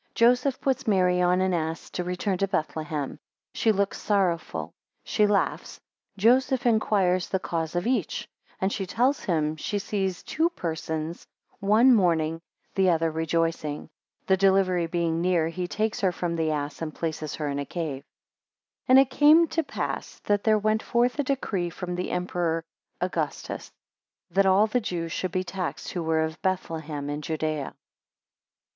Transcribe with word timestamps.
5 0.13 0.13
Joseph 0.15 0.59
puts 0.59 0.87
Mary 0.87 1.21
on 1.21 1.41
an 1.41 1.53
ass, 1.53 1.91
to 1.91 2.03
return 2.03 2.35
to 2.39 2.47
Bethlehem, 2.47 3.19
6 3.53 3.59
she 3.61 3.71
looks 3.71 4.01
sorrowful, 4.01 4.73
7 5.03 5.03
she 5.05 5.27
laughs, 5.27 5.77
8 6.17 6.21
Joseph 6.21 6.65
inquires 6.65 7.29
the 7.29 7.37
cause 7.37 7.75
of 7.75 7.85
each, 7.85 8.27
9 8.63 8.69
she 8.71 8.87
tells 8.87 9.25
him 9.25 9.55
she 9.57 9.77
sees 9.77 10.23
two 10.23 10.49
persons, 10.49 11.27
one 11.59 11.93
mourning 11.93 12.33
and 12.33 12.41
the 12.73 12.89
other 12.89 13.11
rejoicing. 13.11 13.81
10 13.81 13.89
The 14.25 14.37
delivery 14.37 14.87
being 14.87 15.21
near, 15.21 15.49
he 15.49 15.67
takes 15.67 16.01
her 16.01 16.11
from 16.11 16.35
the 16.35 16.49
ass, 16.49 16.81
and 16.81 16.95
places 16.95 17.35
her 17.35 17.47
in 17.47 17.59
a 17.59 17.65
cave. 17.67 18.03
AND 18.87 18.97
it 18.97 19.11
came 19.11 19.47
to 19.49 19.61
pass, 19.61 20.17
that 20.21 20.43
there 20.43 20.57
went 20.57 20.81
forth 20.81 21.19
a 21.19 21.23
decree 21.23 21.69
from 21.69 21.93
the 21.93 22.09
Emperor 22.09 22.63
Augustus, 22.99 23.71
that 24.31 24.47
all 24.47 24.65
the 24.65 24.81
Jews 24.81 25.11
should 25.11 25.31
be 25.31 25.43
taxed, 25.43 25.91
who 25.91 26.01
were 26.01 26.21
of 26.23 26.41
Bethlehem 26.41 27.07
in 27.07 27.21
Judaea. 27.21 27.75